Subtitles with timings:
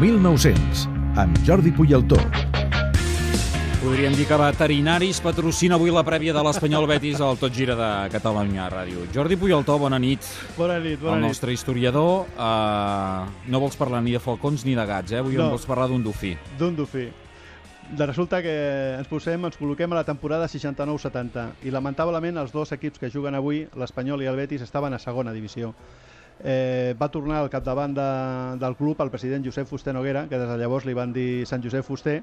[0.00, 0.88] 1900,
[1.20, 2.16] amb Jordi Puyaltó.
[3.82, 7.88] Podríem dir que Veterinaris patrocina avui la prèvia de l'Espanyol Betis al Tot Gira de
[8.12, 9.06] Catalunya Ràdio.
[9.12, 10.24] Jordi Puyaltó, bona nit.
[10.56, 11.28] Bona nit, bona el nit.
[11.28, 12.26] nostre historiador.
[12.36, 15.18] Uh, no vols parlar ni de falcons ni de gats, eh?
[15.20, 15.44] Avui No.
[15.44, 15.50] no.
[15.50, 16.36] vols parlar d'un dofí.
[16.58, 17.08] D'un dofí.
[17.90, 22.72] De resulta que ens posem, ens col·loquem a la temporada 69-70 i lamentablement els dos
[22.72, 25.74] equips que juguen avui, l'Espanyol i el Betis, estaven a segona divisió.
[26.42, 28.06] Eh, va tornar al capdavant de,
[28.60, 31.62] del club el president Josep Fuster Noguera, que des de llavors li van dir Sant
[31.64, 32.20] Josep Fuster,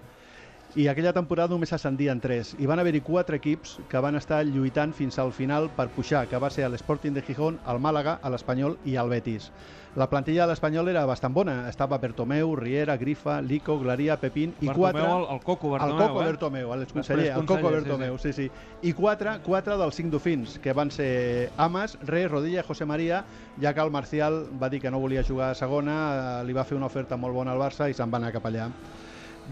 [0.78, 2.52] i aquella temporada només s'ascendien tres.
[2.62, 6.38] I van haver-hi quatre equips que van estar lluitant fins al final per pujar, que
[6.38, 9.50] va ser l'Sporting de Gijón, el Màlaga, l'Espanyol i el Betis.
[9.98, 11.56] La plantilla de l'Espanyol era bastant bona.
[11.72, 15.08] Estava Bertomeu, Riera, Grifa, Lico, Glaria, Pepín i Bartomeu, quatre...
[15.16, 16.28] el, el Coco El Bartomeu, Coco eh?
[16.28, 18.48] Bertomeu, l'exconseller, el Coco Bertomeu, sí, sí.
[18.86, 23.24] I quatre, quatre dels cinc dofins, que van ser Amas, Re, Rodilla i José María,
[23.58, 26.70] ja que el Marcial va dir que no volia jugar a segona, eh, li va
[26.70, 28.70] fer una oferta molt bona al Barça i se'n va anar cap allà.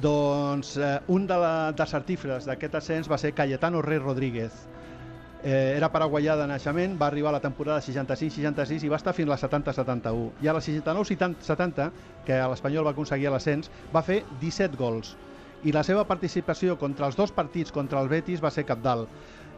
[0.02, 4.52] Doncs eh, un de la, dels artífres d'aquest ascens va ser Cayetano Rey Rodríguez.
[5.46, 9.30] Eh, era paraguaià de naixement, va arribar a la temporada 65-66 i va estar fins
[9.30, 10.26] a la 70-71.
[10.44, 11.88] I a la 69-70,
[12.28, 15.14] que l'Espanyol va aconseguir l'ascens, va fer 17 gols.
[15.64, 19.08] I la seva participació contra els dos partits contra el Betis va ser capdalt.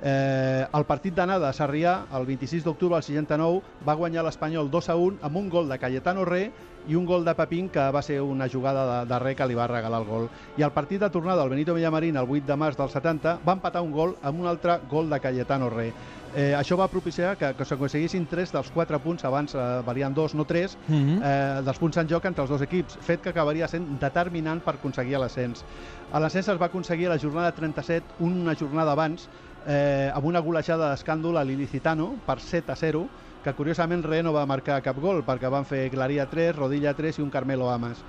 [0.04, 4.90] Eh, el partit d'anada a Sarrià, el 26 d'octubre del 69, va guanyar l'Espanyol 2
[4.90, 6.52] a 1 amb un gol de Cayetano Re
[6.88, 9.58] i un gol de Pepín que va ser una jugada de, de Re que li
[9.58, 10.30] va regalar el gol.
[10.58, 13.58] I el partit de tornada al Benito Villamarín el 8 de març del 70 va
[13.58, 15.92] empatar un gol amb un altre gol de Cayetano Re.
[16.36, 20.36] Eh, això va propiciar que, que s'aconseguissin 3 dels 4 punts, abans eh, valien 2,
[20.36, 21.22] no 3, Mm -hmm.
[21.24, 24.76] eh, dels punts en joc entre els dos equips, fet que acabaria sent determinant per
[24.76, 25.66] aconseguir l'ascens.
[26.12, 29.30] A l'ascens es va aconseguir a la jornada 37, una jornada abans,
[29.68, 33.04] eh, amb una golejada d'escàndol a l'Ilicitano per 7 a 0,
[33.44, 37.20] que curiosament Re no va marcar cap gol, perquè van fer Glaria 3, Rodilla 3
[37.20, 38.02] i un Carmelo Amas.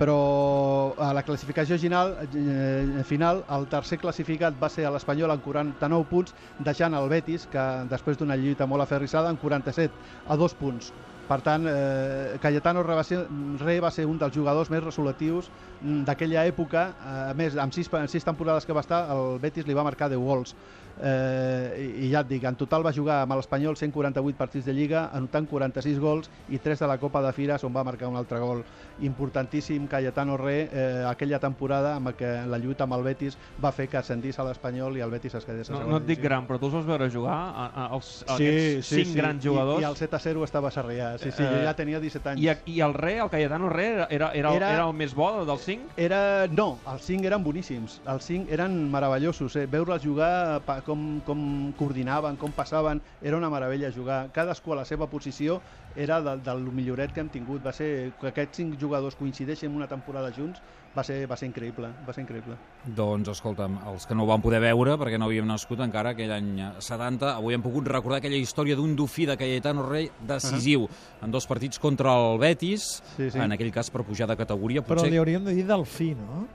[0.00, 6.08] Però a la classificació final, eh, final el tercer classificat va ser l'Espanyol amb 49
[6.08, 9.92] punts, deixant el Betis, que després d'una lluita molt aferrissada, amb 47,
[10.24, 10.94] a dos punts.
[11.30, 13.20] Per tant, eh, Cayetano Re va, ser,
[13.60, 15.46] Re va ser un dels jugadors més resolutius
[15.78, 16.82] mm, d'aquella època.
[17.30, 20.10] A més, amb sis, en sis temporades que va estar, el Betis li va marcar
[20.10, 20.56] 10 gols.
[21.02, 24.74] Eh, i, I ja et dic, en total va jugar amb l'Espanyol 148 partits de
[24.76, 28.18] Lliga, anotant 46 gols i 3 de la Copa de Fires, on va marcar un
[28.20, 28.60] altre gol.
[29.06, 33.88] Importantíssim, Cayetano Re, eh, aquella temporada amb què la lluita amb el Betis va fer
[33.88, 36.20] que ascendís a l'Espanyol i el Betis es quedés a No, segona no et dic
[36.20, 39.80] gran, però tu els vas veure jugar a, a, als, a aquests cinc grans jugadors.
[39.80, 41.14] I, I el 7 a 0 estava a Sarrià.
[41.22, 42.42] Sí, sí, Eh, jo ja tenia 17 anys.
[42.66, 45.44] I, I el Re, el Cayetano Re, era, era, era, Era- era el més bo
[45.44, 45.92] dels cinc?
[45.96, 46.46] Era...
[46.48, 48.00] No, els cinc eren boníssims.
[48.08, 49.56] Els cinc eren meravellosos.
[49.56, 49.66] Eh?
[49.66, 54.30] Veure'ls jugar, pa- com, com coordinaven, com passaven, era una meravella jugar.
[54.32, 55.60] Cadascú a la seva posició
[55.94, 57.64] era del, del milloret que hem tingut.
[57.66, 60.62] Va ser que aquests cinc jugadors coincideixen una temporada junts,
[60.96, 61.88] va ser, va ser increïble.
[62.06, 62.56] Va ser increïble.
[62.96, 66.32] Doncs, escolta'm, els que no ho van poder veure, perquè no havíem nascut encara aquell
[66.34, 70.88] any eh, 70, avui hem pogut recordar aquella història d'un dofí de Cayetano Rey decisiu
[71.22, 73.38] en dos partits contra el Betis, Sí, sí.
[73.38, 74.82] en aquell cas per pujar de categoria.
[74.82, 75.12] Però Potser...
[75.12, 76.46] li hauríem de dir delfí, no?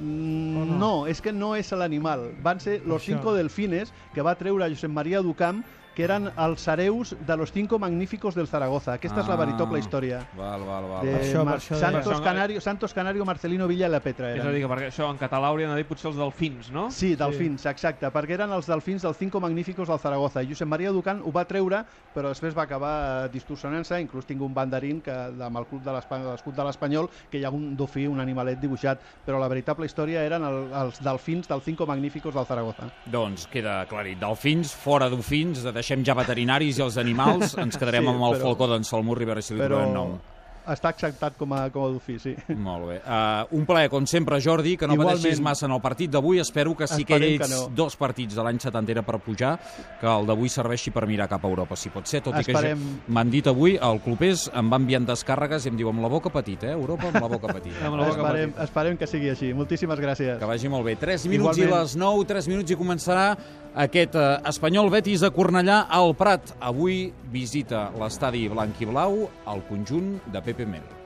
[0.00, 0.78] Mm, no?
[0.78, 0.92] no?
[1.06, 2.30] és que no és l'animal.
[2.42, 5.60] Van ser los cinco delfines que va treure Josep Maria Ducamp
[5.94, 8.94] que eren els hereus de los cinco magníficos del Zaragoza.
[8.94, 9.36] Aquesta és la Ah.
[9.44, 10.26] veritable història.
[10.36, 11.06] Val, val, val.
[11.06, 11.76] De això, Mar- això.
[11.78, 14.48] Santos, Això- Canario, Santos Canario, Marcelino Villa i la Petra És eren.
[14.48, 16.90] a dir, que perquè això en català haurien de dir potser els delfins, no?
[16.90, 20.42] Sí, delfins, exacte, perquè eren els delfins dels Cinco Magníficos del Zaragoza.
[20.42, 24.40] I Josep Maria Ducan ho va treure, però després va acabar eh, distorsionant-se, inclús tinc
[24.40, 27.76] un banderín que, amb el club de l'Espanyol, l'escut de l'Espanyol, que hi ha un
[27.76, 32.34] dofí, un animalet dibuixat, però la veritable història eren el, els delfins dels Cinco Magníficos
[32.34, 32.90] del Zaragoza.
[33.06, 34.18] Doncs queda aclarit.
[34.18, 38.46] Delfins, fora dofins, deixem ja veterinaris i els animals, ens quedarem Sí, amb el però-
[38.52, 40.20] falcó d'en Salmur Rivera si li Però trobem nom.
[40.62, 42.36] està acceptat com a, com a dofí, sí.
[42.54, 42.96] Molt bé.
[43.02, 45.18] Uh, un plaer, com sempre, Jordi, que no Igualment.
[45.18, 46.38] pateixis massa en el partit d'avui.
[46.38, 47.74] Espero que sí que Esperem que aquells no.
[47.74, 49.56] dos partits de l'any 70 era per pujar,
[49.98, 52.20] que el d'avui serveixi per mirar cap a Europa, si pot ser.
[52.22, 52.78] Tot i que Esperem.
[52.78, 56.12] ja m'han dit avui, el clubers em va enviant descàrregues i em diu amb la
[56.14, 56.78] boca petita, eh?
[56.78, 57.82] Europa amb la boca petita.
[57.90, 58.68] Amb la boca Esperem, petita.
[58.70, 59.50] esperem que sigui així.
[59.52, 60.38] Moltíssimes gràcies.
[60.38, 60.94] Que vagi molt bé.
[60.94, 61.82] 3 minuts i Igualment.
[61.90, 63.26] les 9, 3 minuts i començarà
[63.74, 66.54] aquest eh, Espanyol Betis a Cornellà al Prat.
[66.60, 71.01] Avui visita l'estadi blanc i blau al conjunt de Pepe Mel.